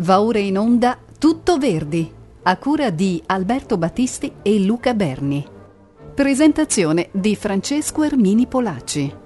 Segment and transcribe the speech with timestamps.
[0.00, 5.42] Va ora in onda Tutto Verdi, a cura di Alberto Battisti e Luca Berni.
[6.14, 9.25] Presentazione di Francesco Ermini Polacci.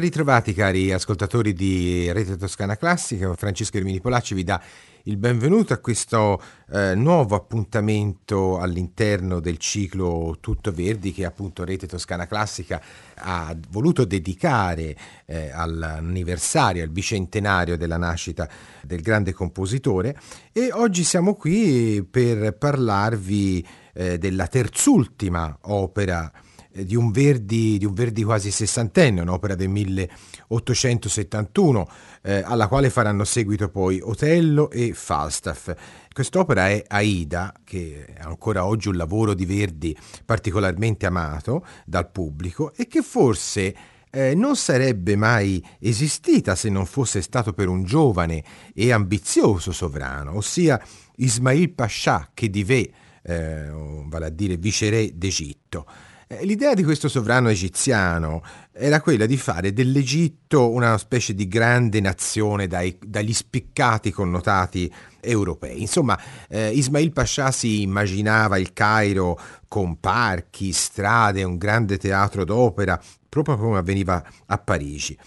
[0.00, 4.58] Ben ritrovati cari ascoltatori di Rete Toscana Classica, Francesco Ermini Polacci vi dà
[5.02, 11.86] il benvenuto a questo eh, nuovo appuntamento all'interno del ciclo Tutto Verdi che appunto Rete
[11.86, 12.80] Toscana Classica
[13.16, 14.96] ha voluto dedicare
[15.26, 18.48] eh, all'anniversario, al bicentenario della nascita
[18.80, 20.18] del grande compositore.
[20.50, 26.32] E oggi siamo qui per parlarvi eh, della terzultima opera
[26.72, 31.88] di un, Verdi, di un Verdi quasi sessantenne, un'opera del 1871,
[32.22, 35.74] eh, alla quale faranno seguito poi Otello e Falstaff.
[36.12, 42.72] Quest'opera è Aida, che è ancora oggi un lavoro di Verdi particolarmente amato dal pubblico
[42.74, 43.74] e che forse
[44.10, 48.42] eh, non sarebbe mai esistita se non fosse stato per un giovane
[48.74, 50.80] e ambizioso sovrano, ossia
[51.16, 52.88] Ismail Pascià che divè,
[53.22, 53.70] eh,
[54.06, 55.86] vale a dire viceré d'Egitto.
[56.32, 62.00] Eh, l'idea di questo sovrano egiziano era quella di fare dell'Egitto una specie di grande
[62.00, 65.80] nazione dai, dagli spiccati connotati europei.
[65.80, 66.16] Insomma,
[66.48, 73.56] eh, Ismail Pascià si immaginava il Cairo con parchi, strade, un grande teatro d'opera, proprio
[73.56, 75.18] come avveniva a Parigi.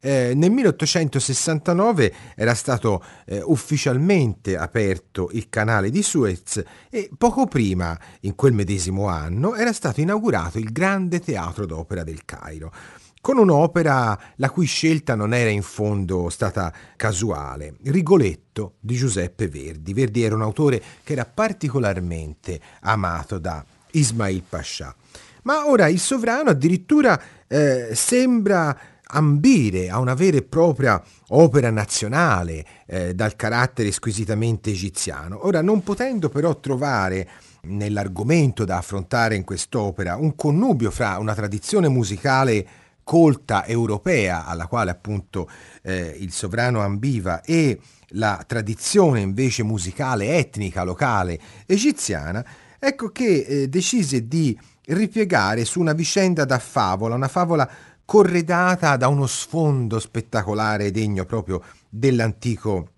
[0.00, 7.98] Eh, nel 1869 era stato eh, ufficialmente aperto il canale di Suez e poco prima,
[8.20, 12.72] in quel medesimo anno, era stato inaugurato il Grande Teatro d'Opera del Cairo
[13.20, 19.92] con un'opera la cui scelta non era in fondo stata casuale, Rigoletto di Giuseppe Verdi.
[19.92, 23.62] Verdi era un autore che era particolarmente amato da
[23.92, 24.94] Ismail Pascià.
[25.42, 28.78] Ma ora il sovrano addirittura eh, sembra
[29.10, 35.46] ambire a una vera e propria opera nazionale eh, dal carattere squisitamente egiziano.
[35.46, 37.28] Ora, non potendo però trovare
[37.62, 42.66] nell'argomento da affrontare in quest'opera un connubio fra una tradizione musicale
[43.04, 45.50] colta europea alla quale appunto
[45.82, 47.78] eh, il sovrano ambiva e
[48.14, 52.44] la tradizione invece musicale etnica locale egiziana,
[52.78, 57.68] ecco che eh, decise di ripiegare su una vicenda da favola, una favola
[58.10, 62.88] corredata da uno sfondo spettacolare degno proprio dell'antico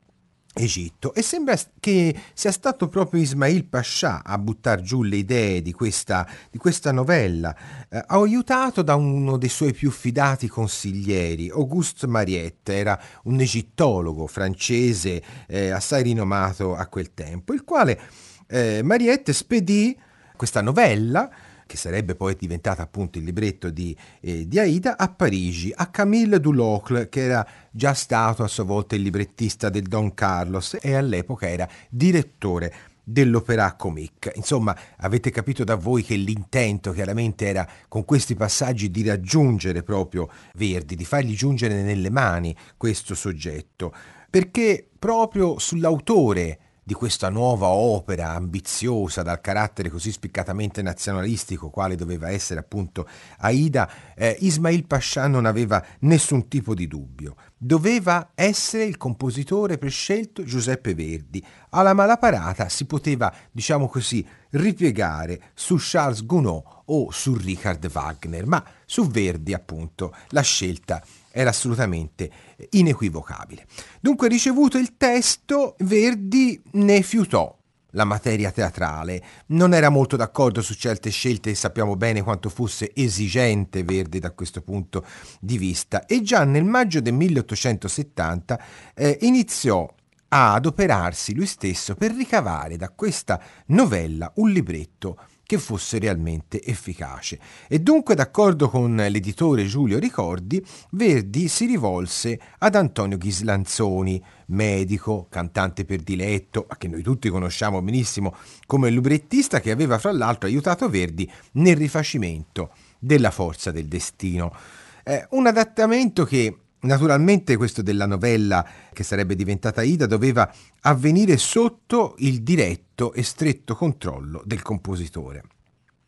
[0.54, 1.12] Egitto.
[1.12, 6.26] E sembra che sia stato proprio Ismail Pascià a buttar giù le idee di questa,
[6.50, 7.54] di questa novella,
[7.90, 15.22] eh, aiutato da uno dei suoi più fidati consiglieri, Auguste Mariette, era un egittologo francese
[15.46, 18.00] eh, assai rinomato a quel tempo, il quale
[18.46, 19.94] eh, Mariette spedì
[20.36, 21.30] questa novella
[21.72, 26.38] che sarebbe poi diventata appunto il libretto di, eh, di Aida, a Parigi, a Camille
[26.38, 31.49] Dulocle, che era già stato a sua volta il librettista del Don Carlos e all'epoca
[31.49, 34.33] era direttore dell'opera comique.
[34.34, 40.28] Insomma, avete capito da voi che l'intento chiaramente era con questi passaggi di raggiungere proprio
[40.56, 43.94] Verdi, di fargli giungere nelle mani questo soggetto,
[44.28, 52.31] perché proprio sull'autore di questa nuova opera ambiziosa dal carattere così spiccatamente nazionalistico quale doveva
[52.31, 57.37] essere appunto Aida, eh, Ismail Pascià non aveva nessun tipo di dubbio.
[57.56, 61.44] Doveva essere il compositore prescelto Giuseppe Verdi.
[61.71, 68.65] Alla malaparata si poteva, diciamo così, ripiegare su Charles Gounod o su Richard Wagner, ma
[68.84, 71.00] su Verdi appunto la scelta
[71.32, 72.31] era assolutamente
[72.70, 73.66] inequivocabile.
[74.00, 77.59] Dunque, ricevuto il testo, Verdi ne fiutò
[77.93, 79.22] la materia teatrale.
[79.47, 84.33] Non era molto d'accordo su certe scelte e sappiamo bene quanto fosse esigente Verdi da
[84.33, 85.04] questo punto
[85.41, 88.60] di vista e già nel maggio del 1870
[88.95, 89.89] eh, iniziò
[90.34, 95.18] a adoperarsi lui stesso per ricavare da questa novella un libretto
[95.53, 97.39] che fosse realmente efficace.
[97.69, 105.84] E dunque, d'accordo con l'editore Giulio Ricordi, Verdi si rivolse ad Antonio Ghislanzoni, medico, cantante
[105.84, 108.34] per diletto, che noi tutti conosciamo benissimo
[108.65, 114.57] come librettista che aveva fra l'altro aiutato Verdi nel rifacimento della forza del destino.
[115.04, 122.16] Eh, un adattamento che Naturalmente questo della novella che sarebbe diventata Ida doveva avvenire sotto
[122.18, 125.42] il diretto e stretto controllo del compositore.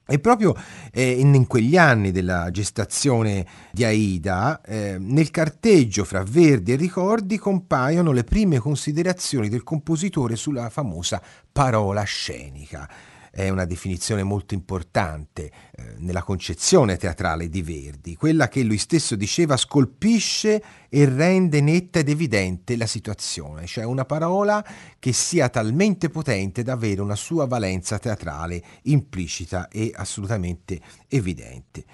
[0.07, 0.55] E proprio
[0.93, 7.39] eh, in, quegli anni della gestazione di Aida, eh, nel carteggio fra Verdi e Ricordi
[7.39, 12.91] compaiono le prime considerazioni del compositore sulla famosa parola scenica
[13.35, 19.17] è una definizione molto importante eh, nella concezione teatrale di Verdi, quella che lui stesso
[19.17, 24.65] diceva scolpisce e rende netta ed evidente la situazione, cioè una parola
[25.01, 31.85] che sia talmente potente da avere una sua valenza teatrale implicita e assolutamente evidente.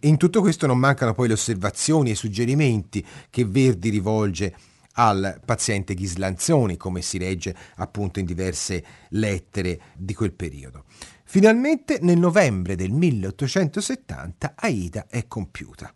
[0.00, 4.54] in tutto questo non mancano poi le osservazioni e i suggerimenti che Verdi rivolge
[4.96, 10.84] al paziente Ghislanzoni, come si legge appunto in diverse lettere di quel periodo.
[11.28, 15.92] Finalmente nel novembre del 1870 Aida è compiuta.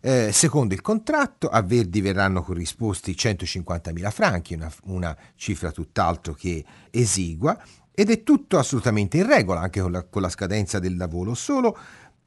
[0.00, 6.62] Eh, secondo il contratto a Verdi verranno corrisposti 150.000 franchi, una, una cifra tutt'altro che
[6.90, 7.58] esigua,
[7.96, 11.78] ed è tutto assolutamente in regola anche con la, con la scadenza del lavoro, solo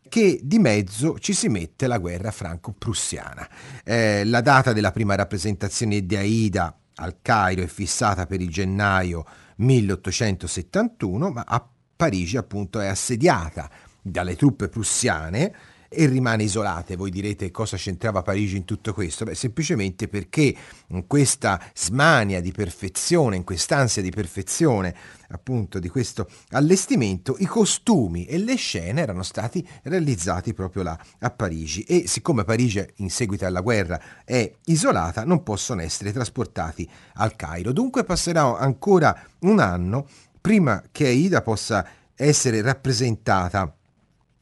[0.08, 3.50] che di mezzo ci si mette la guerra franco-prussiana.
[3.84, 9.26] Eh, la data della prima rappresentazione di Aida al Cairo è fissata per il gennaio
[9.58, 13.70] 1871, ma a Parigi appunto è assediata
[14.02, 15.54] dalle truppe prussiane
[15.90, 16.96] e rimane isolata.
[16.96, 19.26] Voi direte cosa c'entrava Parigi in tutto questo?
[19.26, 20.56] Beh, semplicemente perché
[20.88, 24.96] in questa smania di perfezione, in quest'ansia di perfezione
[25.30, 31.30] appunto di questo allestimento, i costumi e le scene erano stati realizzati proprio là a
[31.30, 37.36] Parigi e siccome Parigi in seguito alla guerra è isolata non possono essere trasportati al
[37.36, 37.72] Cairo.
[37.72, 40.08] Dunque passerà ancora un anno
[40.40, 41.86] prima che Aida possa
[42.16, 43.76] essere rappresentata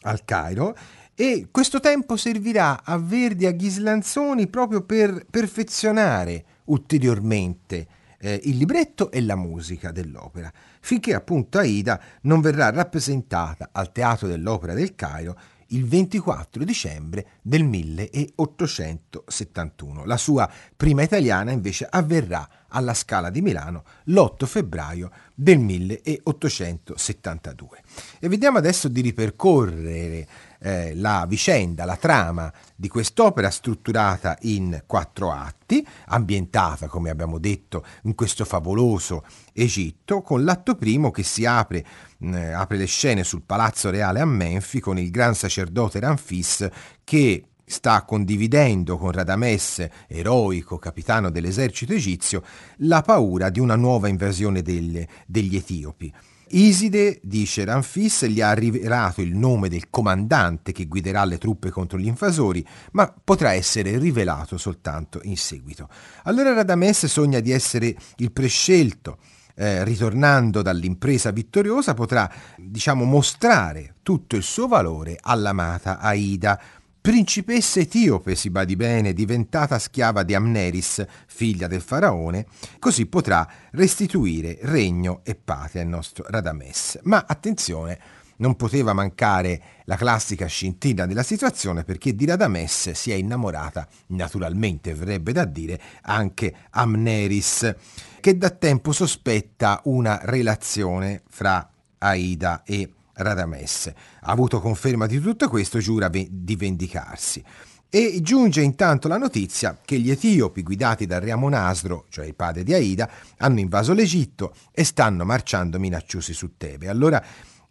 [0.01, 0.75] al Cairo
[1.15, 7.87] e questo tempo servirà a Verdi e a Ghislanzoni proprio per perfezionare ulteriormente
[8.19, 10.51] eh, il libretto e la musica dell'opera,
[10.81, 15.37] finché appunto Aida non verrà rappresentata al Teatro dell'Opera del Cairo
[15.69, 20.05] il 24 dicembre del 1871.
[20.05, 27.81] La sua prima italiana invece avverrà alla Scala di Milano l'8 febbraio del 1872.
[28.19, 30.27] E vediamo adesso di ripercorrere
[30.65, 37.85] eh, la vicenda, la trama di quest'opera strutturata in quattro atti, ambientata, come abbiamo detto,
[38.03, 39.23] in questo favoloso
[39.53, 41.85] Egitto, con l'atto primo che si apre,
[42.19, 46.67] eh, apre le scene sul Palazzo Reale a Menfi con il gran sacerdote Ramfis
[47.03, 52.43] che sta condividendo con Radamesse, eroico capitano dell'esercito egizio,
[52.77, 56.11] la paura di una nuova invasione delle, degli etiopi.
[56.49, 61.97] Iside, dice Ramfis, gli ha rivelato il nome del comandante che guiderà le truppe contro
[61.97, 65.89] gli invasori, ma potrà essere rivelato soltanto in seguito.
[66.23, 69.17] Allora Radamesse sogna di essere il prescelto,
[69.55, 76.59] eh, ritornando dall'impresa vittoriosa, potrà, diciamo, mostrare tutto il suo valore all'amata Aida,
[77.05, 82.47] principessa etiope, si badi bene, diventata schiava di Amneris, figlia del faraone,
[82.79, 86.97] così potrà restituire regno e patria al nostro Radames.
[87.03, 87.99] Ma attenzione,
[88.37, 94.95] non poteva mancare la classica scintilla della situazione perché di Radames si è innamorata, naturalmente
[94.95, 97.75] verrebbe da dire, anche Amneris,
[98.19, 101.69] che da tempo sospetta una relazione fra
[101.99, 103.95] Aida e Radamesse.
[104.21, 107.43] Ha avuto conferma di tutto questo, giura di vendicarsi.
[107.89, 112.63] E giunge intanto la notizia che gli etiopi, guidati da Re Amonasro, cioè il padre
[112.63, 116.89] di Aida, hanno invaso l'Egitto e stanno marciando minacciosi su Tebe.
[116.89, 117.23] Allora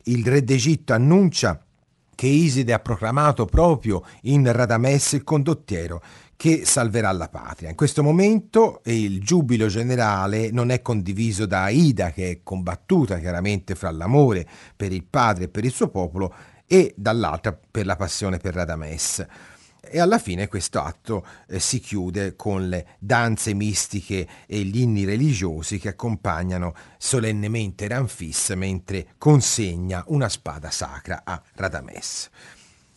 [0.04, 1.62] il re d'Egitto annuncia
[2.14, 6.02] che Iside ha proclamato proprio in Radamesse il condottiero
[6.36, 7.70] che salverà la patria.
[7.70, 13.74] In questo momento il giubilo generale non è condiviso da Aida, che è combattuta chiaramente
[13.74, 16.34] fra l'amore per il padre e per il suo popolo,
[16.66, 19.26] e dall'altra per la passione per Radames.
[19.86, 25.04] E alla fine questo atto eh, si chiude con le danze mistiche e gli inni
[25.04, 32.30] religiosi che accompagnano solennemente Ramfis mentre consegna una spada sacra a Radames.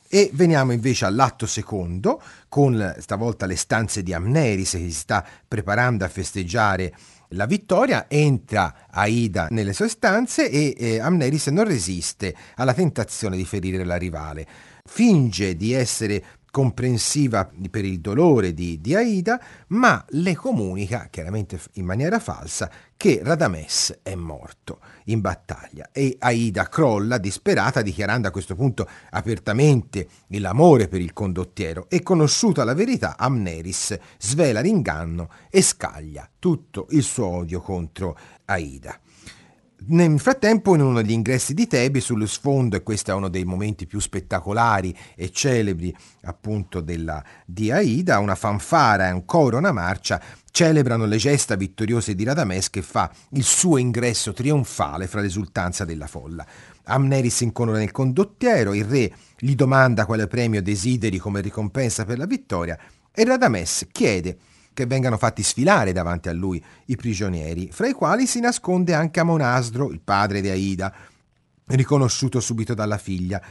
[0.10, 6.06] E veniamo invece all'atto secondo, con stavolta le stanze di Amneris che si sta preparando
[6.06, 6.94] a festeggiare
[7.32, 13.44] la vittoria, entra Aida nelle sue stanze e eh, Amneris non resiste alla tentazione di
[13.44, 14.48] ferire la rivale.
[14.86, 16.24] Finge di essere
[16.58, 23.20] comprensiva per il dolore di, di, Aida, ma le comunica, chiaramente in maniera falsa, che
[23.24, 30.88] Radames è morto in battaglia e Aida crolla disperata dichiarando a questo punto apertamente l'amore
[30.88, 37.28] per il condottiero e conosciuta la verità Amneris svela l'inganno e scaglia tutto il suo
[37.28, 39.00] odio contro Aida.
[39.80, 43.46] Nel frattempo, in uno degli ingressi di Tebi, sullo sfondo, e questo è uno dei
[43.46, 50.20] momenti più spettacolari e celebri appunto della, di Aida, una fanfara, un coro, una marcia,
[50.50, 56.08] celebrano le gesta vittoriose di Radames che fa il suo ingresso trionfale fra l'esultanza della
[56.08, 56.46] folla.
[56.86, 62.26] Amneris incontra nel condottiero, il re gli domanda quale premio desideri come ricompensa per la
[62.26, 62.78] vittoria
[63.14, 64.38] e Radames chiede
[64.78, 69.20] che vengano fatti sfilare davanti a lui i prigionieri, fra i quali si nasconde anche
[69.20, 70.94] Amonasdro, il padre di Aida,
[71.66, 73.42] riconosciuto subito dalla figlia.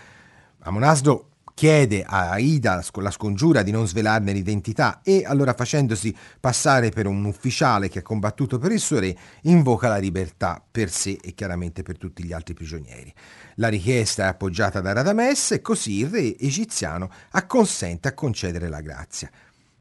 [0.61, 7.09] Amonasdro chiede a Aida la scongiura di non svelarne l'identità e allora facendosi passare per
[7.09, 11.35] un ufficiale che ha combattuto per il suo re, invoca la libertà per sé e
[11.35, 13.13] chiaramente per tutti gli altri prigionieri.
[13.57, 18.81] La richiesta è appoggiata da Radames e così il re egiziano acconsente a concedere la
[18.81, 19.29] grazia.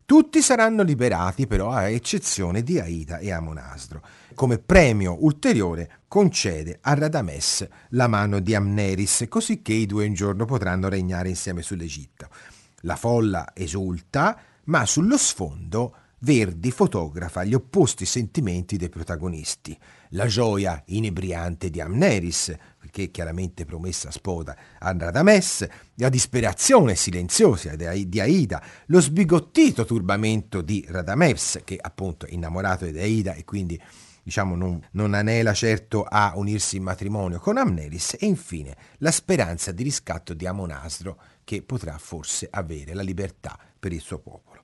[0.06, 4.04] Tutti saranno liberati però a eccezione di Aida e Amonasdro.
[4.36, 10.14] Come premio ulteriore concede a Radames la mano di Amneris, così che i due un
[10.14, 12.30] giorno potranno regnare insieme sull'Egitto.
[12.82, 19.78] La folla esulta, ma sullo sfondo Verdi fotografa gli opposti sentimenti dei protagonisti.
[20.10, 22.52] La gioia inebriante di Amneris,
[22.90, 25.68] che chiaramente promessa sposa a Radames,
[25.98, 32.98] la disperazione silenziosa di Aida, lo sbigottito turbamento di Radames, che appunto è innamorato di
[32.98, 33.80] Aida e quindi
[34.24, 39.72] diciamo, non, non, anela certo a unirsi in matrimonio con Amneris, e infine la speranza
[39.72, 44.55] di riscatto di Amonasdro, che potrà forse avere la libertà per il suo popolo.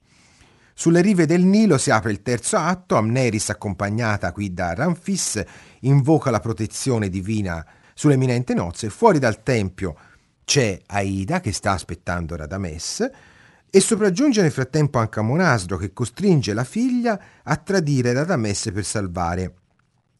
[0.81, 5.39] Sulle rive del Nilo si apre il terzo atto, Amneris, accompagnata qui da Ramfis,
[5.81, 9.95] invoca la protezione divina sulle eminenti nozze, fuori dal tempio
[10.43, 13.07] c'è Aida che sta aspettando Radames
[13.69, 19.53] e sopraggiunge nel frattempo anche Amonasdro che costringe la figlia a tradire Radames per salvare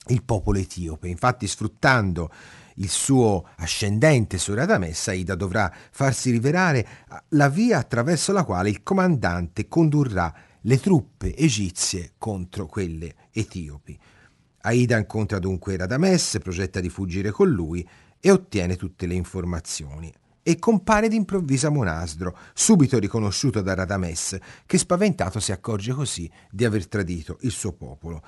[0.09, 1.07] il popolo etiope.
[1.07, 2.29] Infatti sfruttando
[2.75, 6.87] il suo ascendente su Radames, Aida dovrà farsi rivelare
[7.29, 13.97] la via attraverso la quale il comandante condurrà le truppe egizie contro quelle etiopi.
[14.61, 17.87] Aida incontra dunque Radames, progetta di fuggire con lui
[18.19, 20.13] e ottiene tutte le informazioni.
[20.43, 26.87] E compare d'improvviso Monasdro, subito riconosciuto da Radames, che spaventato si accorge così di aver
[26.87, 28.21] tradito il suo popolo.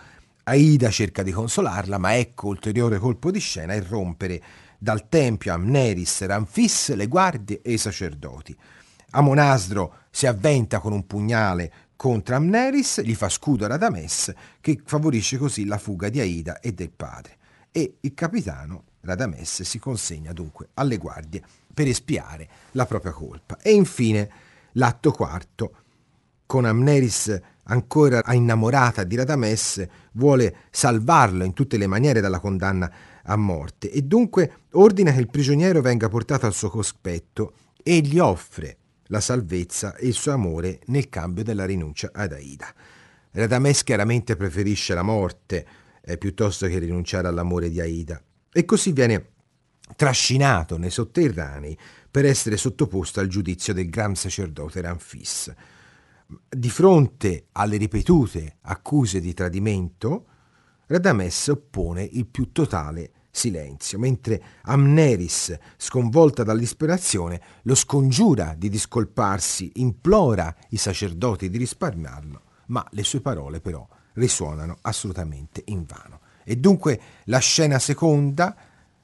[0.46, 4.42] Aida cerca di consolarla, ma ecco ulteriore colpo di scena irrompere
[4.78, 8.56] dal tempio Amneris, Ramfis, le guardie e i sacerdoti.
[9.12, 15.38] Amonasdro si avventa con un pugnale contro Amneris, gli fa scudo a Radames, che favorisce
[15.38, 17.38] così la fuga di Aida e del padre.
[17.72, 21.42] E il capitano Radames si consegna dunque alle guardie
[21.74, 23.58] per espiare la propria colpa.
[23.62, 24.30] E infine
[24.74, 25.76] l'atto quarto,
[26.46, 32.92] con Amneris ancora innamorata di Radames, vuole salvarlo in tutte le maniere dalla condanna
[33.24, 38.20] a morte e dunque ordina che il prigioniero venga portato al suo cospetto e gli
[38.20, 38.78] offre
[39.14, 42.74] la salvezza e il suo amore nel cambio della rinuncia ad Aida.
[43.30, 45.66] Radames chiaramente preferisce la morte
[46.04, 48.20] eh, piuttosto che rinunciare all'amore di Aida
[48.52, 49.30] e così viene
[49.96, 51.78] trascinato nei sotterranei
[52.10, 55.54] per essere sottoposto al giudizio del gran sacerdote Ramfis.
[56.50, 60.26] Di fronte alle ripetute accuse di tradimento,
[60.88, 70.56] Radames oppone il più totale silenzio, mentre Amneris, sconvolta dall'ispirazione, lo scongiura di discolparsi, implora
[70.70, 76.20] i sacerdoti di risparmiarlo, ma le sue parole però risuonano assolutamente invano.
[76.44, 78.56] E dunque la scena seconda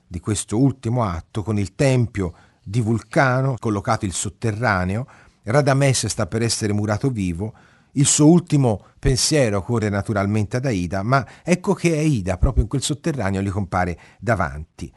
[0.05, 2.33] di questo ultimo atto, con il tempio
[2.63, 5.07] di Vulcano collocato il sotterraneo,
[5.43, 7.53] Radames sta per essere murato vivo,
[7.93, 12.81] il suo ultimo pensiero corre naturalmente ad Aida, ma ecco che Aida, proprio in quel
[12.81, 14.91] sotterraneo, gli compare davanti.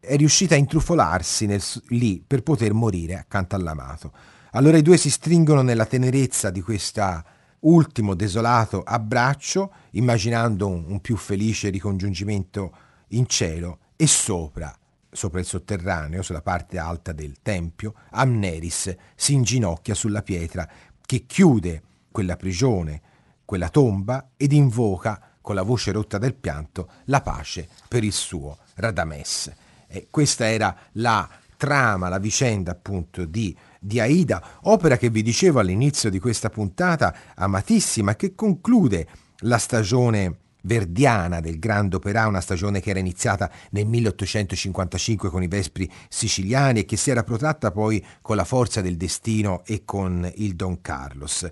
[0.00, 4.12] È riuscita a intrufolarsi nel, lì per poter morire accanto all'amato.
[4.52, 7.24] Allora i due si stringono nella tenerezza di questo
[7.60, 12.74] ultimo desolato abbraccio, immaginando un, un più felice ricongiungimento
[13.08, 14.74] in cielo, e sopra,
[15.10, 20.68] sopra il sotterraneo, sulla parte alta del tempio, Amneris si inginocchia sulla pietra
[21.04, 21.82] che chiude
[22.18, 23.00] quella prigione,
[23.44, 28.58] quella tomba ed invoca con la voce rotta del pianto la pace per il suo
[28.74, 29.52] Radames.
[29.86, 35.60] E questa era la trama, la vicenda appunto di, di Aida, opera che vi dicevo
[35.60, 39.06] all'inizio di questa puntata, amatissima, che conclude
[39.42, 45.46] la stagione verdiana del Grande Opera, una stagione che era iniziata nel 1855 con i
[45.46, 50.28] Vespri siciliani e che si era protratta poi con la forza del destino e con
[50.34, 51.48] il Don Carlos.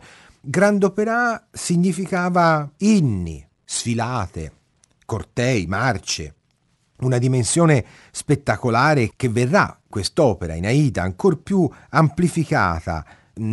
[0.48, 4.52] Grand Opera significava inni, sfilate,
[5.04, 6.34] cortei, marce,
[7.00, 13.04] una dimensione spettacolare che verrà quest'opera in Aida ancora più amplificata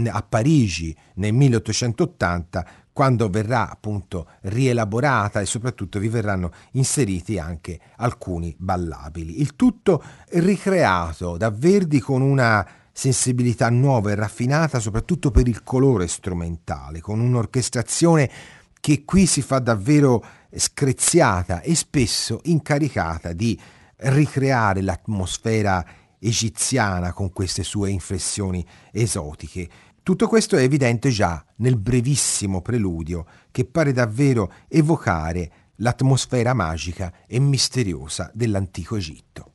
[0.05, 8.55] a Parigi nel 1880 quando verrà appunto rielaborata e soprattutto vi verranno inseriti anche alcuni
[8.55, 9.41] ballabili.
[9.41, 16.07] Il tutto ricreato da Verdi con una sensibilità nuova e raffinata soprattutto per il colore
[16.07, 18.29] strumentale, con un'orchestrazione
[18.79, 20.23] che qui si fa davvero
[20.55, 23.59] screziata e spesso incaricata di
[23.95, 25.83] ricreare l'atmosfera
[26.19, 29.69] egiziana con queste sue inflessioni esotiche.
[30.03, 37.39] Tutto questo è evidente già nel brevissimo preludio che pare davvero evocare l'atmosfera magica e
[37.39, 39.52] misteriosa dell'antico Egitto.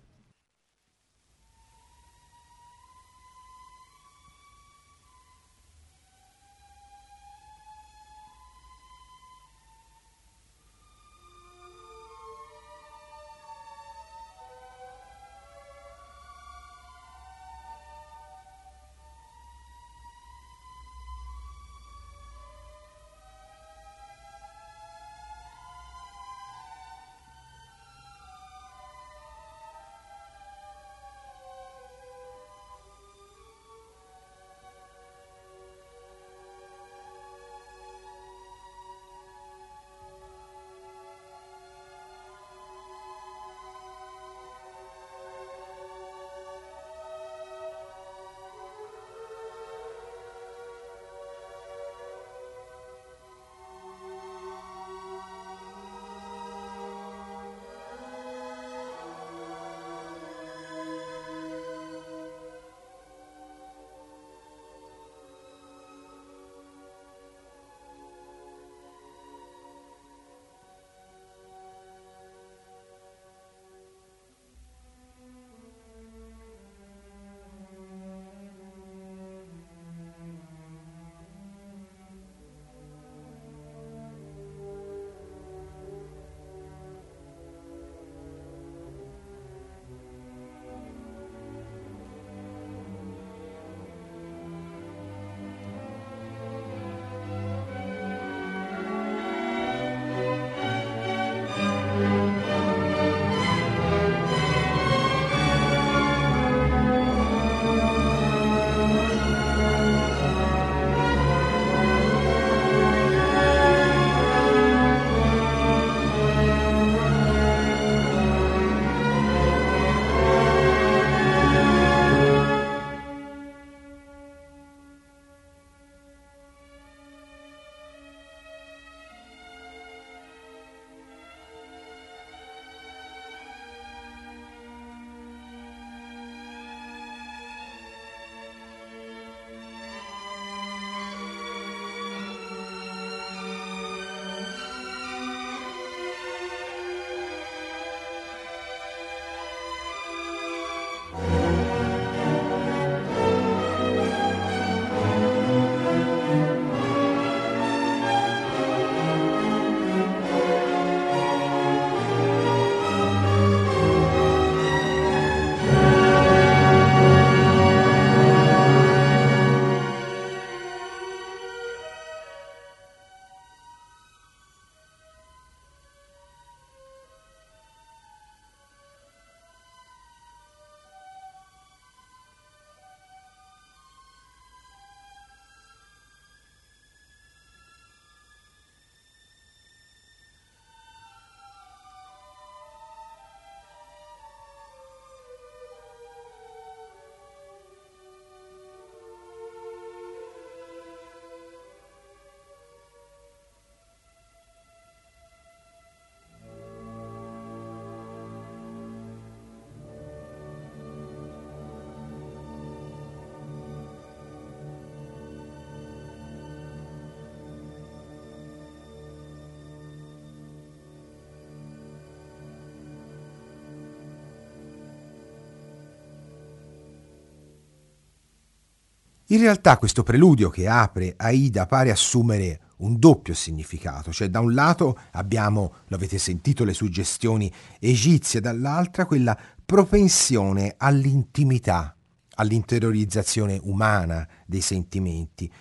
[229.30, 234.54] In realtà questo preludio che apre Aida pare assumere un doppio significato, cioè da un
[234.54, 239.36] lato abbiamo, lo avete sentito, le suggestioni egizie, dall'altra quella
[239.66, 241.94] propensione all'intimità,
[242.36, 245.52] all'interiorizzazione umana dei sentimenti.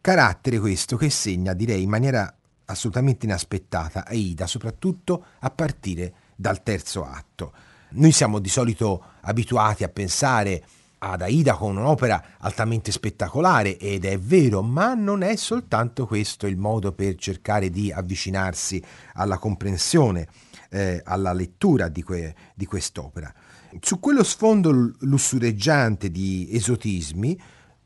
[0.00, 7.04] Carattere questo che segna, direi, in maniera assolutamente inaspettata Aida, soprattutto a partire dal terzo
[7.04, 7.52] atto.
[7.90, 10.64] Noi siamo di solito abituati a pensare
[11.04, 16.56] ad Aida con un'opera altamente spettacolare ed è vero, ma non è soltanto questo il
[16.56, 18.80] modo per cercare di avvicinarsi
[19.14, 20.28] alla comprensione,
[20.70, 23.32] eh, alla lettura di, que- di quest'opera.
[23.80, 27.40] Su quello sfondo lussureggiante di esotismi,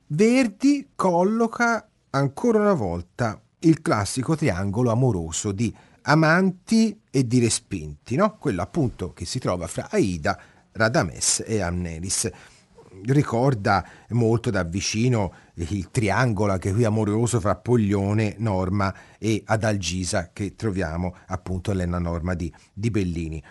[0.09, 8.37] Verdi colloca ancora una volta il classico triangolo amoroso di amanti e di respinti, no?
[8.39, 10.39] quello appunto che si trova fra Aida,
[10.71, 12.31] Radames e Amneris
[13.13, 20.55] ricorda molto da vicino il triangolo anche qui amoroso fra Poglione, Norma e Adalgisa che
[20.55, 23.43] troviamo appunto nella norma di, di Bellini.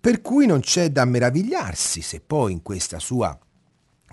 [0.00, 3.38] Per cui non c'è da meravigliarsi se poi in questa sua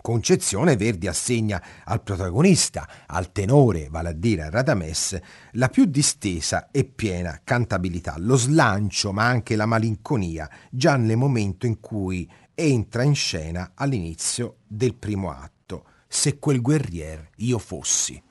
[0.02, 5.20] concezione Verdi assegna al protagonista, al tenore, vale a dire a Radames,
[5.54, 11.66] la più distesa e piena cantabilità, lo slancio ma anche la malinconia, già nel momento
[11.66, 12.30] in cui
[12.60, 18.22] entra in scena all'inizio del primo atto, Se quel guerrier io fossi.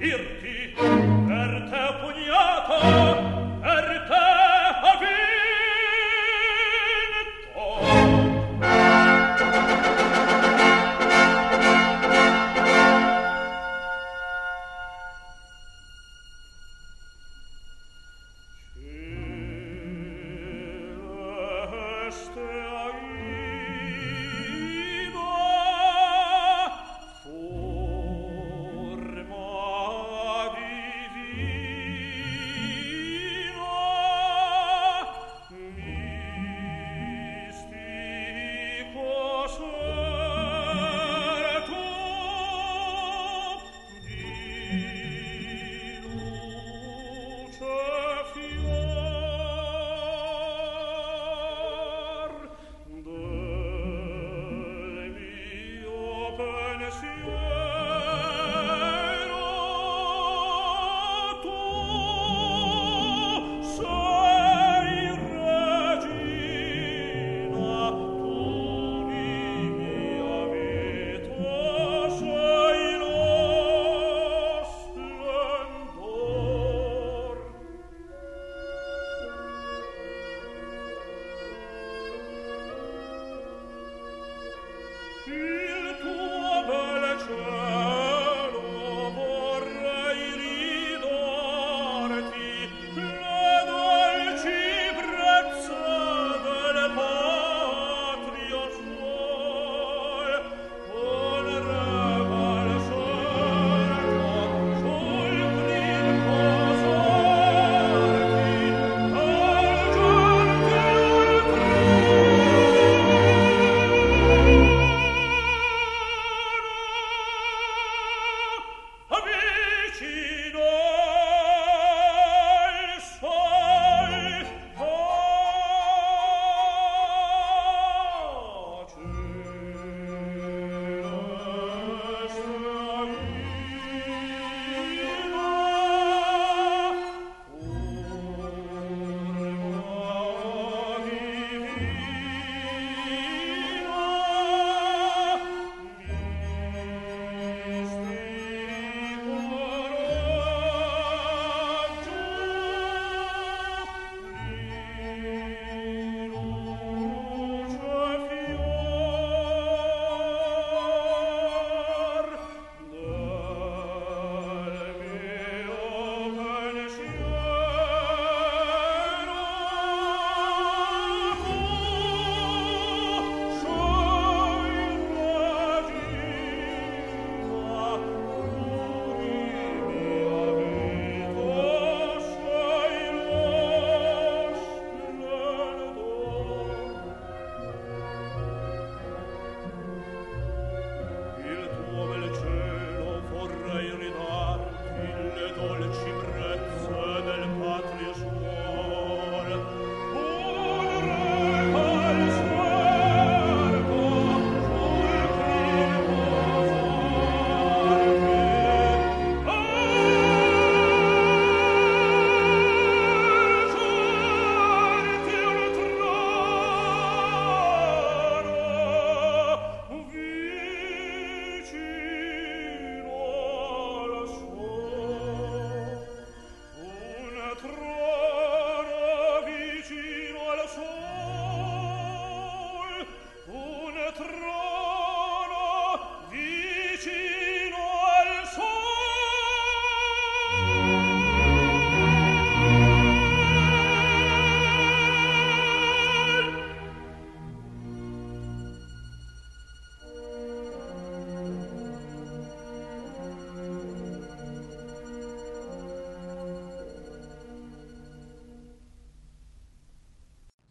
[0.00, 3.07] Irti, per te pugnato,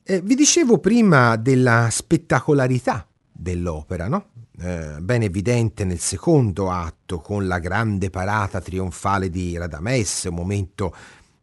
[0.09, 4.27] Eh, vi dicevo prima della spettacolarità dell'opera, no?
[4.57, 10.95] Eh, ben evidente nel secondo atto con la grande parata trionfale di Radames, un momento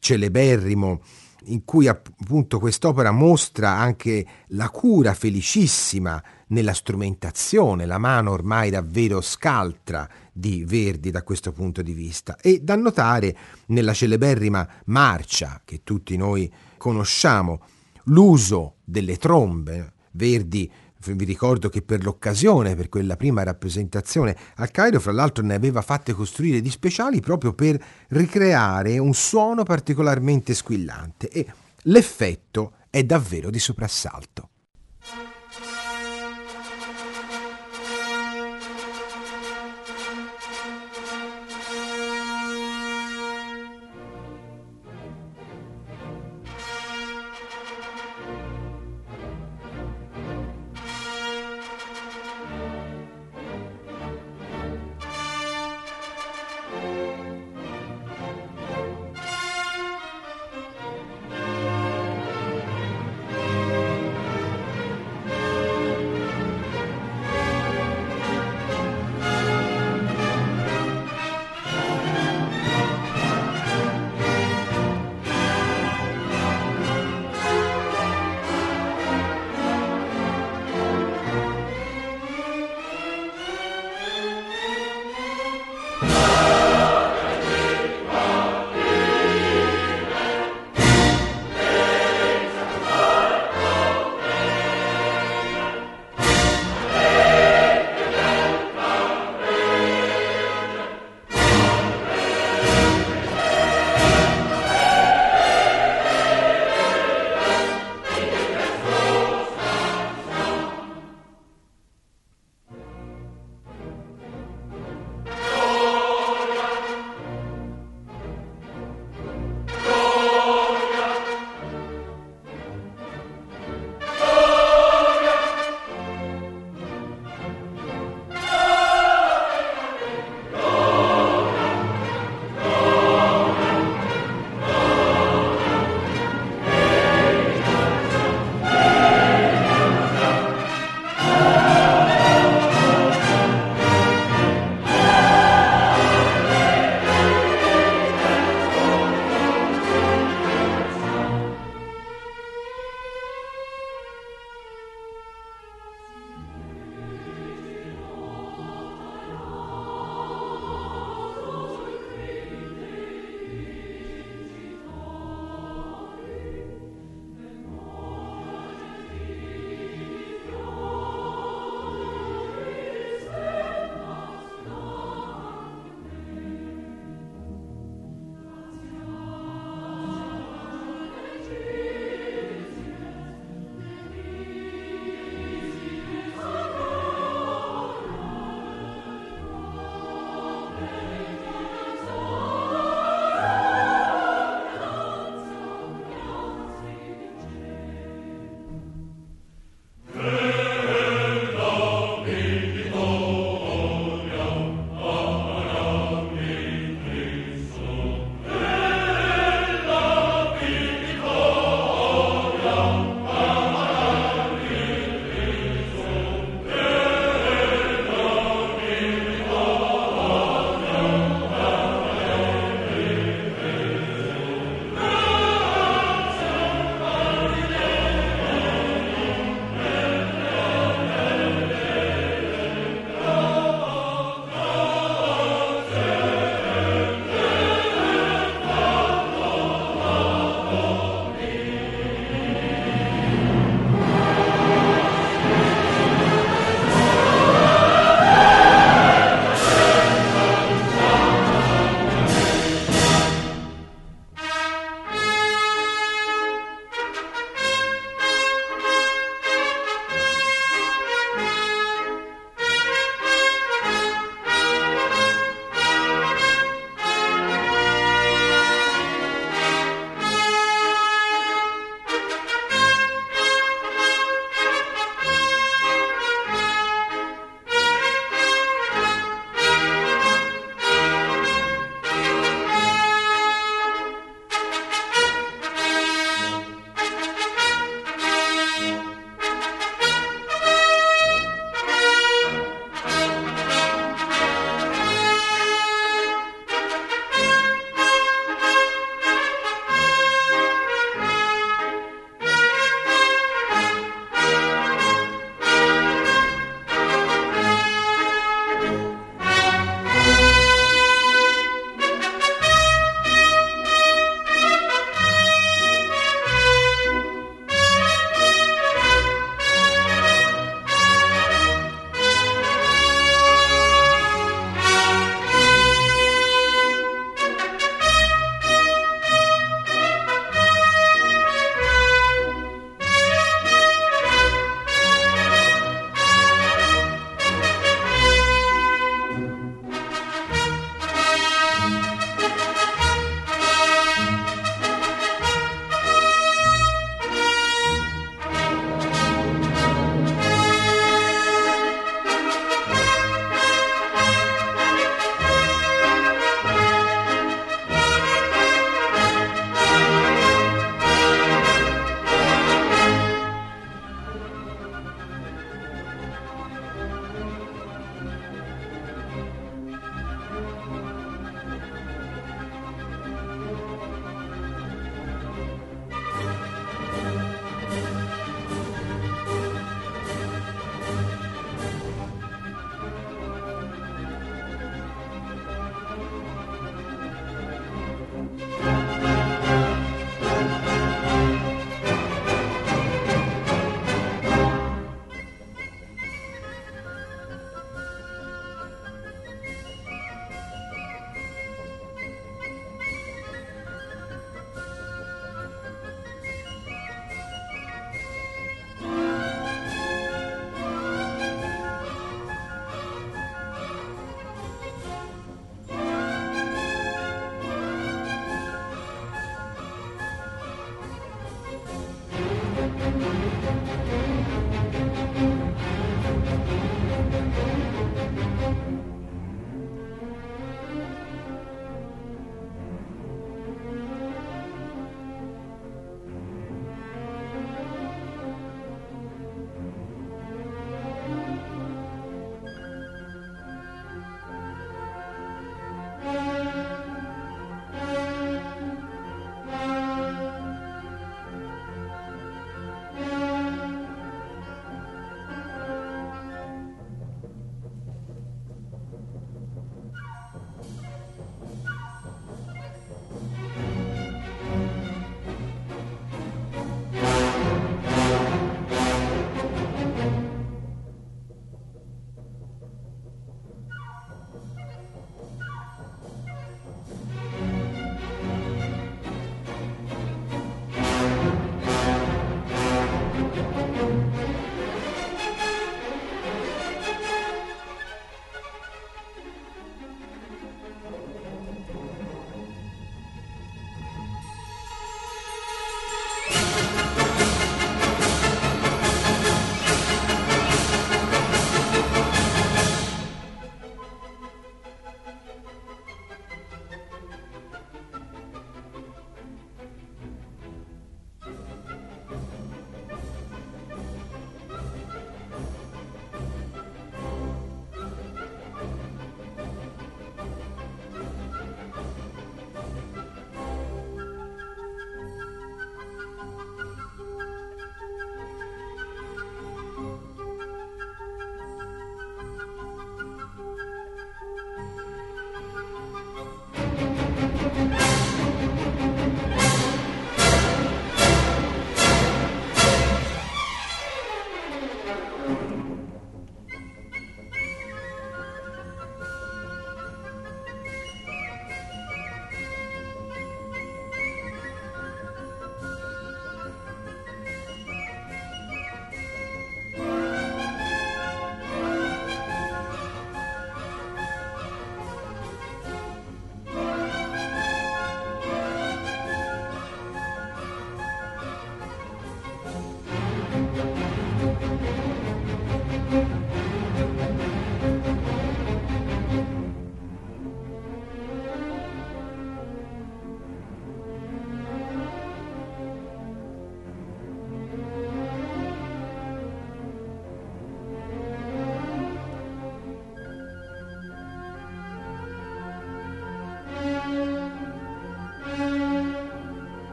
[0.00, 1.02] celeberrimo
[1.44, 9.20] in cui appunto quest'opera mostra anche la cura felicissima nella strumentazione, la mano ormai davvero
[9.20, 15.82] scaltra di Verdi da questo punto di vista e da notare nella celeberrima marcia che
[15.84, 17.60] tutti noi conosciamo
[18.08, 19.92] l'uso delle trombe.
[20.12, 20.70] Verdi
[21.06, 25.80] vi ricordo che per l'occasione, per quella prima rappresentazione al Cairo, fra l'altro ne aveva
[25.80, 31.46] fatte costruire di speciali proprio per ricreare un suono particolarmente squillante e
[31.82, 34.48] l'effetto è davvero di soprassalto.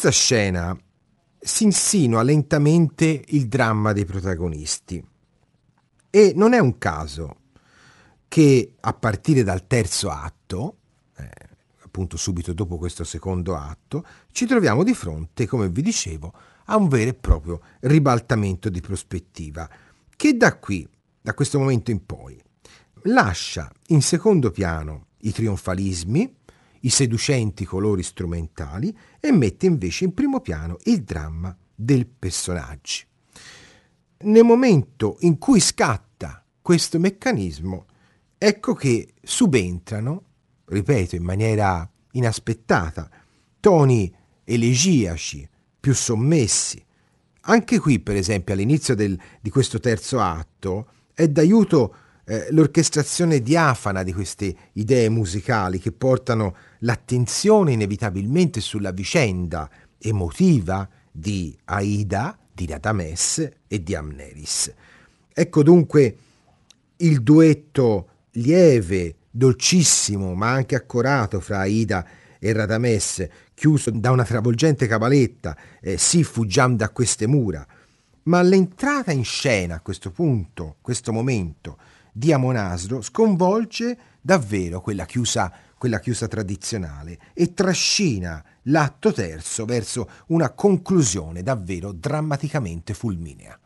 [0.00, 0.78] Questa scena
[1.40, 5.04] si insinua lentamente il dramma dei protagonisti.
[6.08, 7.38] E non è un caso
[8.28, 10.76] che a partire dal terzo atto,
[11.16, 11.28] eh,
[11.82, 16.32] appunto subito dopo questo secondo atto, ci troviamo di fronte, come vi dicevo,
[16.66, 19.68] a un vero e proprio ribaltamento di prospettiva,
[20.14, 20.88] che da qui,
[21.20, 22.40] da questo momento in poi,
[23.02, 26.36] lascia in secondo piano i trionfalismi,
[26.82, 33.04] i seducenti colori strumentali e mette invece in primo piano il dramma del personaggio.
[34.20, 37.86] Nel momento in cui scatta questo meccanismo,
[38.36, 40.24] ecco che subentrano,
[40.64, 43.08] ripeto in maniera inaspettata,
[43.60, 44.12] toni
[44.44, 45.48] elegiaci,
[45.78, 46.84] più sommessi.
[47.42, 51.94] Anche qui, per esempio, all'inizio del, di questo terzo atto, è d'aiuto
[52.24, 59.68] eh, l'orchestrazione diafana di queste idee musicali che portano l'attenzione inevitabilmente sulla vicenda
[59.98, 64.72] emotiva di Aida, di Radames e di Amneris.
[65.32, 66.16] Ecco dunque
[66.96, 72.06] il duetto lieve, dolcissimo, ma anche accorato fra Aida
[72.38, 77.66] e Radames, chiuso da una travolgente cabaletta, eh, sì, fuggiamo da queste mura.
[78.24, 81.78] Ma l'entrata in scena a questo punto, questo momento,
[82.12, 90.50] di Amonasro sconvolge davvero quella chiusa, quella chiusa tradizionale e trascina l'atto terzo verso una
[90.50, 93.58] conclusione davvero drammaticamente fulminea.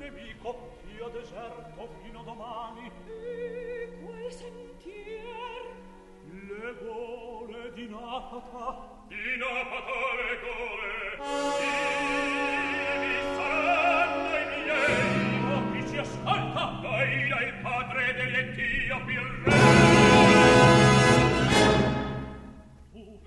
[0.00, 2.90] nemico io deserto fino domani.
[3.06, 5.62] E quel sentier?
[6.24, 9.04] Le gole di Napata.
[9.08, 10.92] Di Napata le gole.
[11.18, 11.52] Ah.
[13.00, 19.50] Di saranno i miei oh, chi ci ascolta dai il padre dell'Etiopi il re
[22.92, 23.20] tu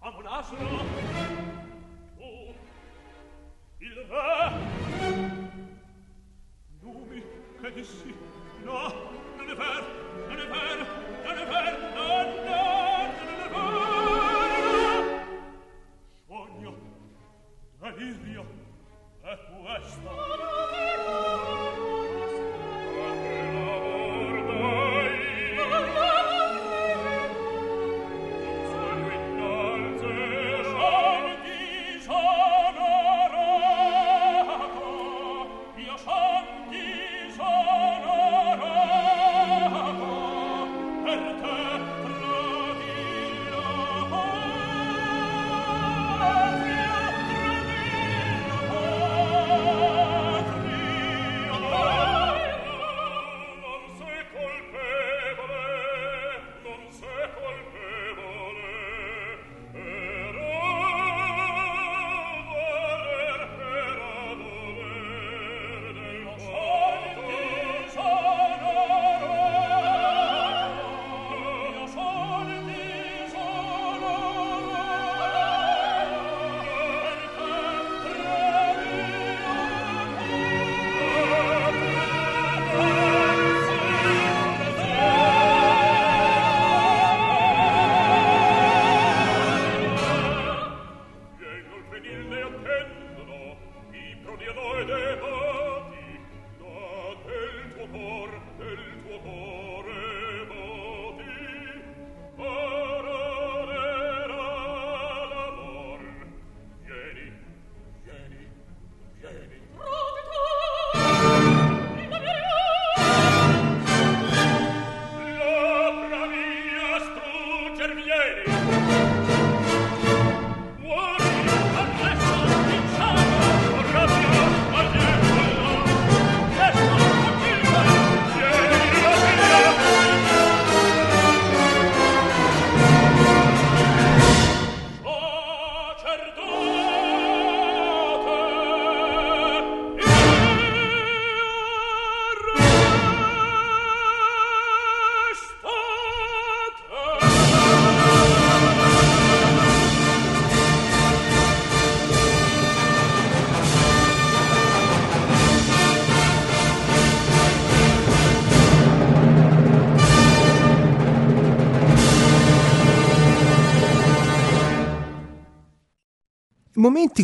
[0.00, 0.20] amo
[8.64, 9.11] No!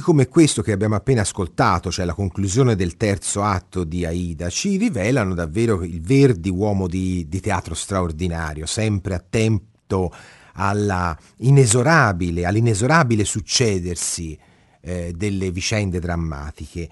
[0.08, 4.78] Come questo che abbiamo appena ascoltato, cioè la conclusione del terzo atto di Aida, ci
[4.78, 10.10] rivelano davvero il Verdi uomo di, di teatro straordinario, sempre attento
[10.54, 14.38] alla inesorabile, all'inesorabile succedersi
[14.80, 16.88] eh, delle vicende drammatiche.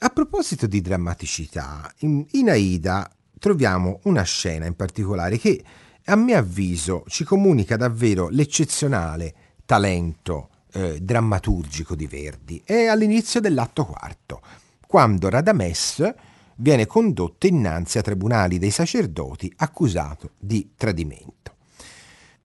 [0.00, 5.64] A proposito di drammaticità, in, in Aida troviamo una scena in particolare che
[6.04, 12.62] a mio avviso ci comunica davvero l'eccezionale talento eh, drammaturgico di Verdi.
[12.64, 14.40] È all'inizio dell'atto quarto,
[14.86, 16.14] quando Radames
[16.56, 21.56] viene condotto innanzi a tribunali dei sacerdoti accusato di tradimento.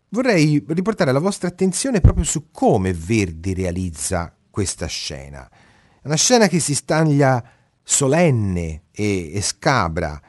[0.09, 5.49] Vorrei riportare la vostra attenzione proprio su come Verdi realizza questa scena.
[6.03, 7.43] Una scena che si staglia
[7.81, 10.21] solenne e, e scabra,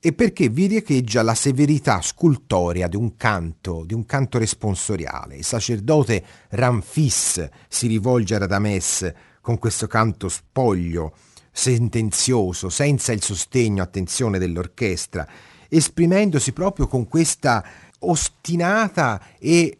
[0.00, 5.36] e perché vi riecheggia la severità scultorea di un canto, di un canto responsoriale.
[5.36, 11.14] Il sacerdote Ramfis si rivolge a Radames con questo canto spoglio,
[11.50, 15.26] sentenzioso, senza il sostegno, attenzione, dell'orchestra,
[15.68, 17.64] esprimendosi proprio con questa
[18.00, 19.78] ostinata e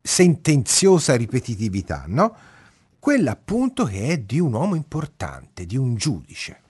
[0.00, 2.36] sentenziosa ripetitività, no?
[3.00, 6.60] Quella appunto che è di un uomo importante, di un giudice.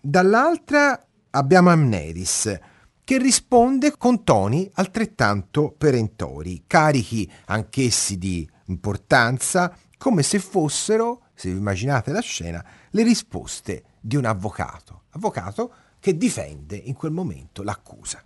[0.00, 1.00] Dall'altra
[1.30, 2.58] abbiamo Amneris,
[3.04, 11.58] che risponde con toni altrettanto perentori, carichi anch'essi di importanza, come se fossero, se vi
[11.58, 18.22] immaginate la scena, le risposte di un avvocato, avvocato che difende in quel momento l'accusa.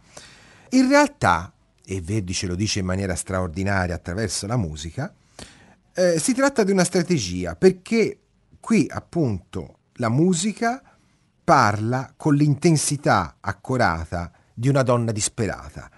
[0.70, 1.52] In realtà,
[1.84, 5.12] e Verdi ce lo dice in maniera straordinaria attraverso la musica,
[5.96, 8.18] Eh, si tratta di una strategia perché
[8.58, 10.82] qui appunto la musica
[11.44, 15.90] parla con l'intensità accorata di una donna disperata.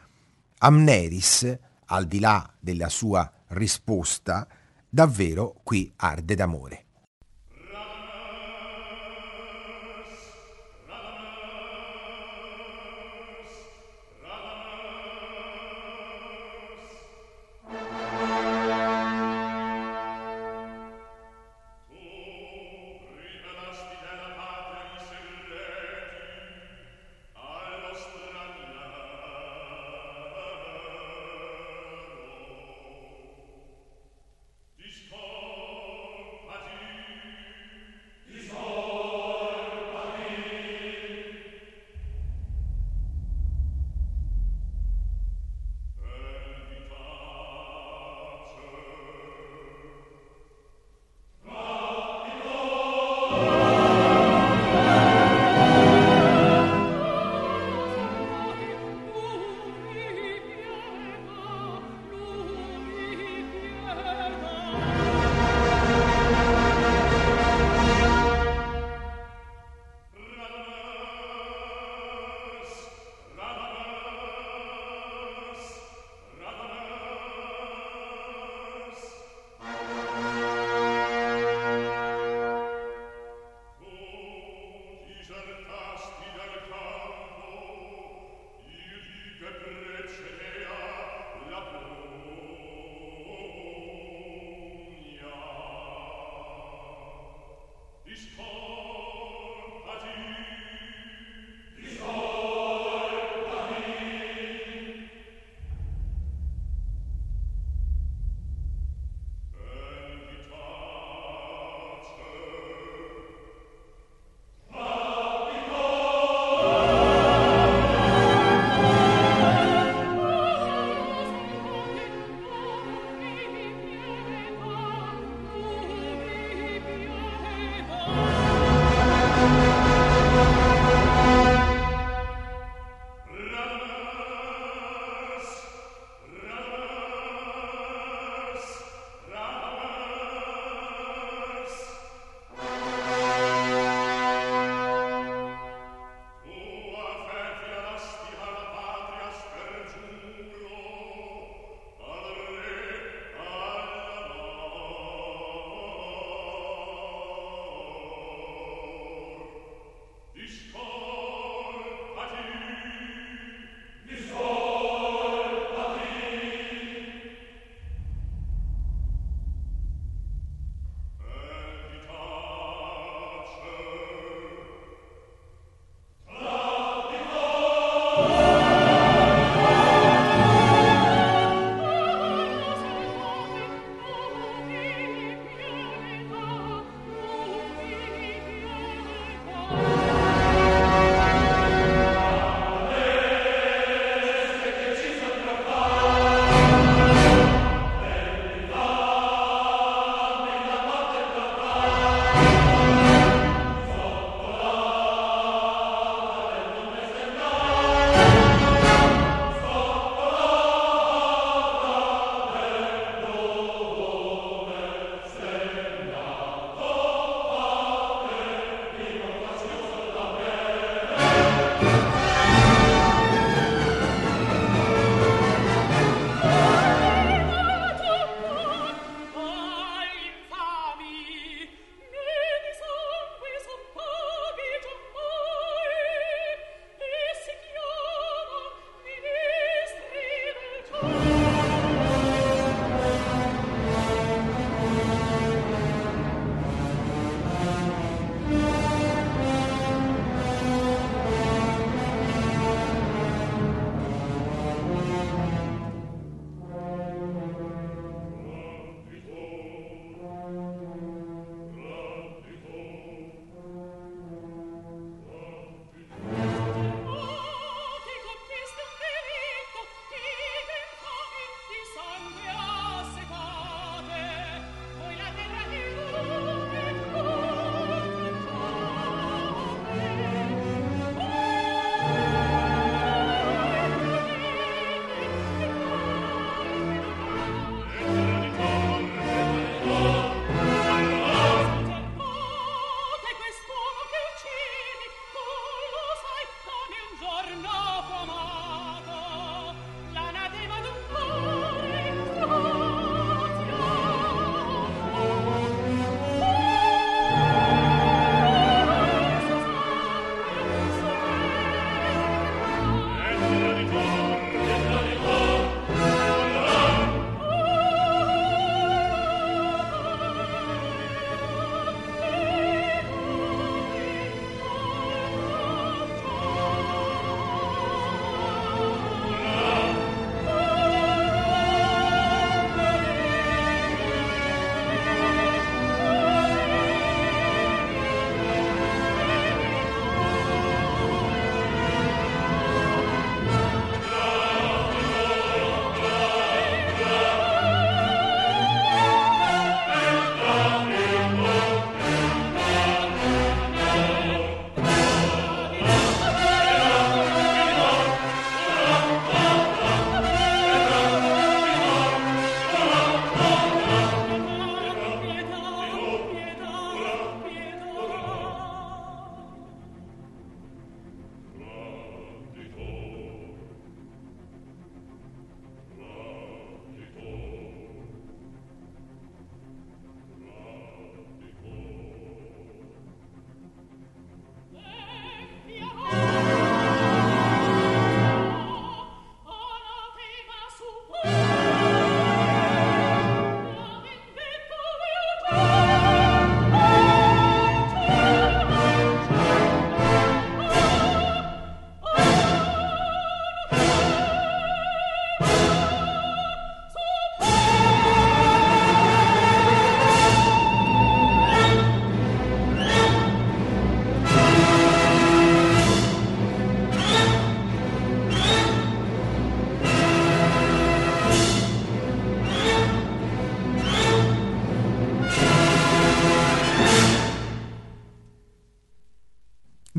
[0.59, 4.49] Amneris, al di là della sua risposta,
[4.89, 6.86] davvero qui arde d'amore.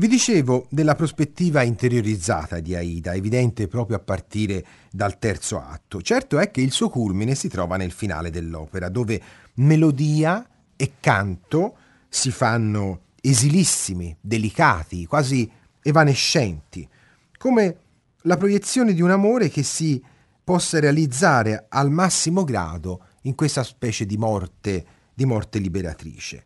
[0.08, 6.00] Vi dicevo della prospettiva interiorizzata di Aida, evidente proprio a partire dal terzo atto.
[6.00, 9.20] Certo è che il suo culmine si trova nel finale dell'opera, dove
[9.56, 11.76] melodia e canto
[12.08, 15.46] si fanno esilissimi, delicati, quasi
[15.82, 16.88] evanescenti,
[17.36, 17.76] come
[18.22, 20.02] la proiezione di un amore che si
[20.42, 26.44] possa realizzare al massimo grado in questa specie di morte, di morte liberatrice.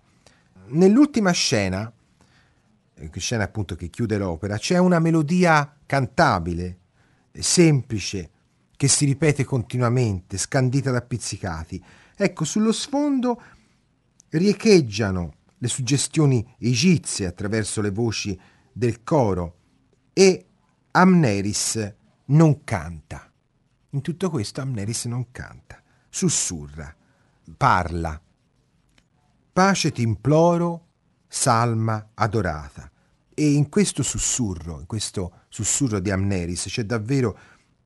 [0.70, 1.92] Nell'ultima scena,
[3.14, 6.78] scena appunto che chiude l'opera, c'è una melodia cantabile,
[7.32, 8.30] semplice,
[8.76, 11.82] che si ripete continuamente, scandita da pizzicati.
[12.16, 13.40] Ecco, sullo sfondo
[14.30, 18.38] riecheggiano le suggestioni egizie attraverso le voci
[18.72, 19.57] del coro
[20.12, 20.46] e
[20.90, 21.94] Amneris
[22.26, 23.30] non canta.
[23.90, 26.94] In tutto questo Amneris non canta, sussurra,
[27.57, 28.20] parla.
[29.53, 30.86] Pace ti imploro,
[31.28, 32.90] salma adorata.
[33.34, 37.38] E in questo sussurro, in questo sussurro di Amneris c'è davvero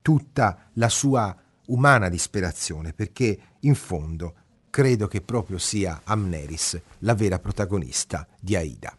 [0.02, 1.36] tutta la sua
[1.66, 4.34] umana disperazione, perché in fondo
[4.70, 8.96] credo che proprio sia Amneris la vera protagonista di Aida.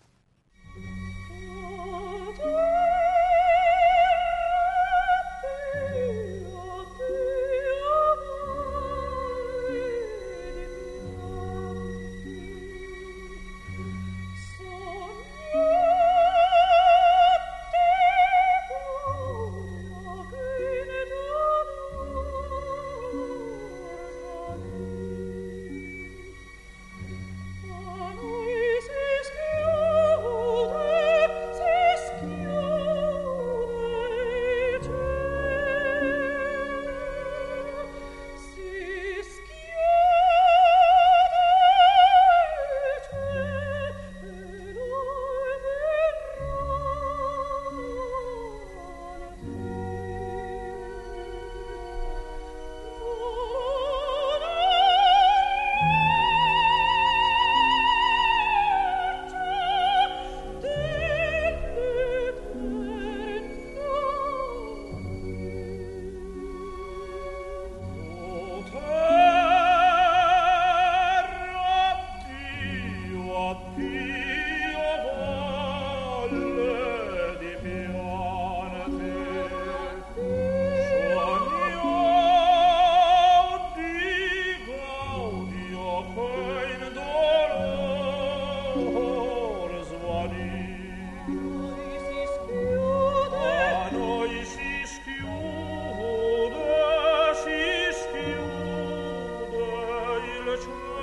[100.59, 100.96] 出。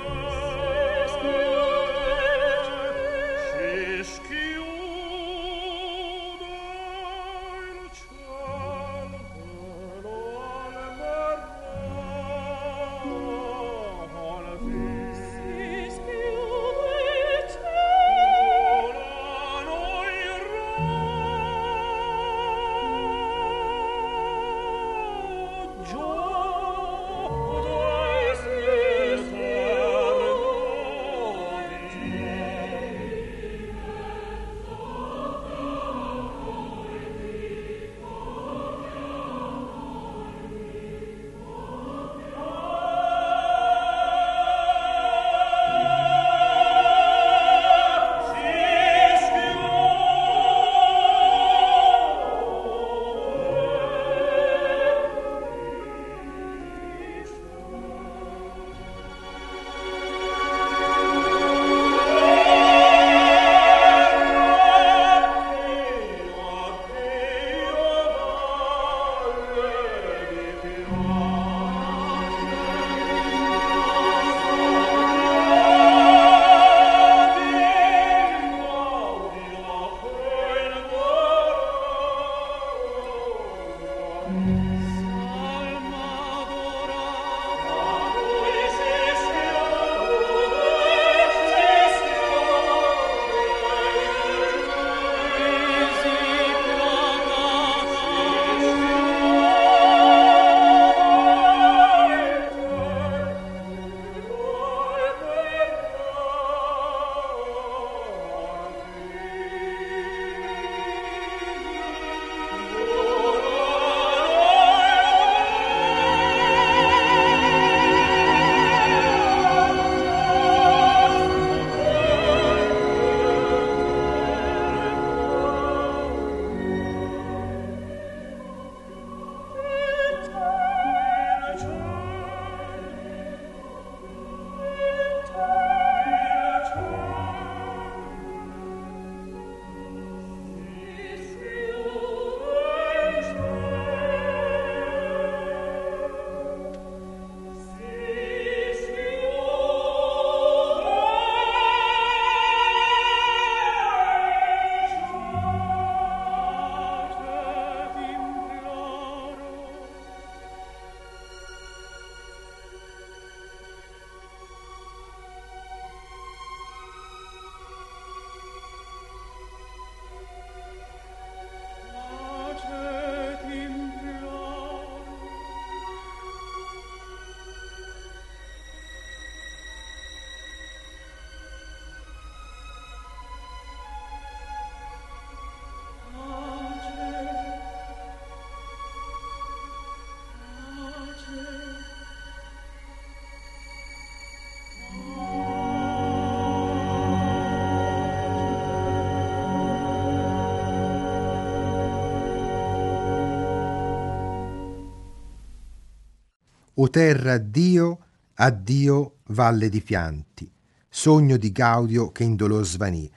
[206.85, 207.99] O terra addio,
[208.35, 210.47] addio valle di pianti,
[210.87, 213.11] sogno di Gaudio che in dolor svanì.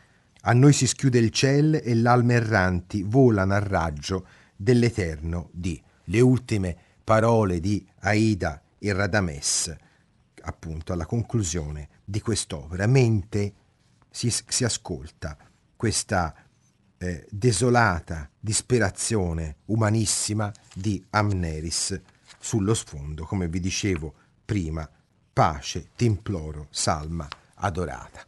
[0.44, 5.78] A noi si schiude il ciel e l'alme erranti volano al raggio dell'eterno di.
[6.04, 9.76] Le ultime parole di Aida e Radames,
[10.40, 13.52] appunto alla conclusione di quest'opera, mente
[14.08, 15.36] si, si ascolta
[15.76, 16.34] questa
[16.96, 22.00] eh, desolata disperazione umanissima di Amneris
[22.38, 24.14] sullo sfondo, come vi dicevo
[24.44, 24.88] prima,
[25.32, 28.24] pace, ti imploro, salma adorata.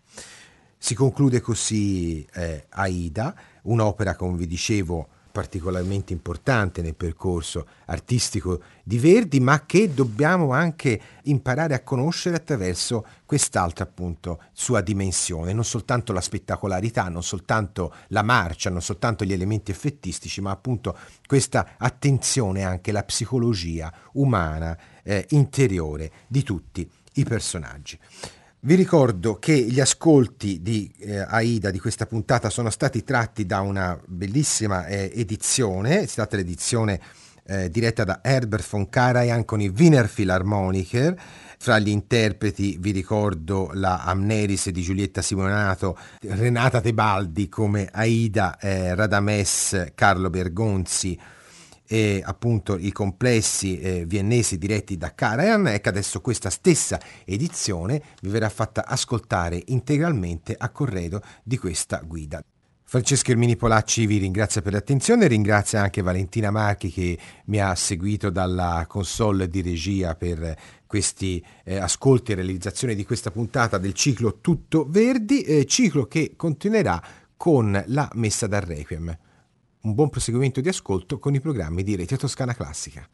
[0.77, 8.99] Si conclude così eh, Aida, un'opera, come vi dicevo, particolarmente importante nel percorso artistico di
[8.99, 16.12] Verdi, ma che dobbiamo anche imparare a conoscere attraverso quest'altra appunto sua dimensione, non soltanto
[16.12, 22.64] la spettacolarità, non soltanto la marcia, non soltanto gli elementi effettistici, ma appunto questa attenzione
[22.64, 27.99] anche alla psicologia umana eh, interiore di tutti i personaggi.
[28.63, 33.63] Vi ricordo che gli ascolti di eh, Aida di questa puntata sono stati tratti da
[33.63, 37.01] una bellissima eh, edizione, è stata l'edizione
[37.47, 41.19] eh, diretta da Herbert von Karajan con i Wiener Philharmoniker.
[41.57, 48.95] Fra gli interpreti vi ricordo la Amneris di Giulietta Simonato, Renata Tebaldi come Aida, eh,
[48.95, 51.19] Radames, Carlo Bergonzi,
[51.93, 58.28] e appunto i complessi eh, viennesi diretti da Karajan, ecco adesso questa stessa edizione vi
[58.28, 62.41] verrà fatta ascoltare integralmente a corredo di questa guida.
[62.84, 68.30] Francesco Ermini Polacci vi ringrazia per l'attenzione, ringrazia anche Valentina Marchi che mi ha seguito
[68.30, 74.38] dalla console di regia per questi eh, ascolti e realizzazione di questa puntata del ciclo
[74.41, 77.03] Tutto Verdi, eh, ciclo che continuerà
[77.36, 79.18] con la messa dal Requiem
[79.83, 83.09] un buon proseguimento di ascolto con i programmi di Rete Toscana Classica.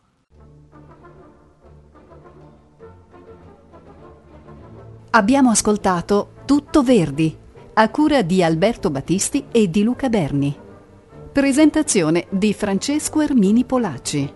[5.11, 7.35] Abbiamo ascoltato Tutto Verdi,
[7.75, 10.55] a cura di Alberto Battisti e di Luca Berni.
[11.33, 14.35] Presentazione di Francesco Ermini Polacci.